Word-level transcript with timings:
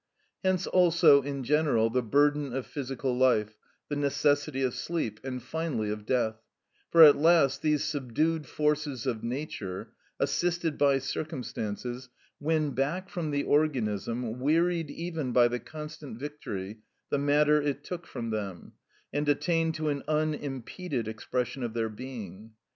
Hence 0.43 0.65
also 0.65 1.21
in 1.21 1.43
general 1.43 1.91
the 1.91 2.01
burden 2.01 2.53
of 2.53 2.65
physical 2.65 3.15
life, 3.15 3.55
the 3.87 3.95
necessity 3.95 4.63
of 4.63 4.73
sleep, 4.73 5.19
and, 5.23 5.43
finally, 5.43 5.91
of 5.91 6.07
death; 6.07 6.37
for 6.89 7.03
at 7.03 7.17
last 7.17 7.61
these 7.61 7.83
subdued 7.83 8.47
forces 8.47 9.05
of 9.05 9.23
nature, 9.23 9.91
assisted 10.19 10.75
by 10.75 10.97
circumstances, 10.97 12.09
win 12.39 12.71
back 12.71 13.09
from 13.09 13.29
the 13.29 13.43
organism, 13.43 14.39
wearied 14.39 14.89
even 14.89 15.33
by 15.33 15.47
the 15.47 15.59
constant 15.59 16.17
victory, 16.19 16.79
the 17.11 17.19
matter 17.19 17.61
it 17.61 17.83
took 17.83 18.07
from 18.07 18.31
them, 18.31 18.71
and 19.13 19.29
attain 19.29 19.71
to 19.73 19.89
an 19.89 20.01
unimpeded 20.07 21.07
expression 21.07 21.61
of 21.61 21.75
their 21.75 21.89
being. 21.89 22.53